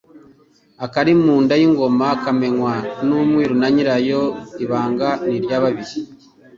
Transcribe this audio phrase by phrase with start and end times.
[0.85, 2.73] Akari mu nda y'ingoma kamenywa
[3.07, 4.21] n'umwiru na nyirayo:
[4.63, 5.93] Ibanga ni irya babiri.